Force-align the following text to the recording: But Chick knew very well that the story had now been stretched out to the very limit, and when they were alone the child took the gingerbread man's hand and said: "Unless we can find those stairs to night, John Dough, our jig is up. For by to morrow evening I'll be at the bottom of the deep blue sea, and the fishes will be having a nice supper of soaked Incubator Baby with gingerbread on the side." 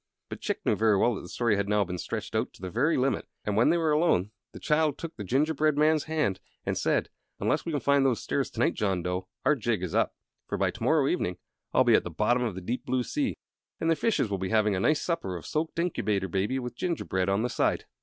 But 0.29 0.41
Chick 0.41 0.61
knew 0.65 0.75
very 0.75 0.97
well 0.97 1.13
that 1.13 1.21
the 1.21 1.29
story 1.29 1.55
had 1.57 1.69
now 1.69 1.83
been 1.83 1.99
stretched 1.99 2.33
out 2.35 2.53
to 2.53 2.61
the 2.63 2.71
very 2.71 2.97
limit, 2.97 3.27
and 3.45 3.55
when 3.55 3.69
they 3.69 3.77
were 3.77 3.91
alone 3.91 4.31
the 4.51 4.59
child 4.59 4.97
took 4.97 5.15
the 5.15 5.23
gingerbread 5.23 5.77
man's 5.77 6.05
hand 6.05 6.39
and 6.65 6.75
said: 6.75 7.09
"Unless 7.39 7.65
we 7.65 7.71
can 7.71 7.81
find 7.81 8.03
those 8.03 8.19
stairs 8.23 8.49
to 8.49 8.59
night, 8.61 8.73
John 8.73 9.03
Dough, 9.03 9.27
our 9.45 9.55
jig 9.55 9.83
is 9.83 9.93
up. 9.93 10.15
For 10.47 10.57
by 10.57 10.71
to 10.71 10.81
morrow 10.81 11.07
evening 11.07 11.37
I'll 11.71 11.83
be 11.83 11.93
at 11.93 12.03
the 12.03 12.09
bottom 12.09 12.41
of 12.41 12.55
the 12.55 12.61
deep 12.61 12.83
blue 12.83 13.03
sea, 13.03 13.37
and 13.79 13.91
the 13.91 13.95
fishes 13.95 14.31
will 14.31 14.39
be 14.39 14.49
having 14.49 14.75
a 14.75 14.79
nice 14.79 15.03
supper 15.03 15.35
of 15.37 15.45
soaked 15.45 15.77
Incubator 15.77 16.27
Baby 16.27 16.57
with 16.57 16.73
gingerbread 16.75 17.29
on 17.29 17.43
the 17.43 17.49
side." 17.49 17.85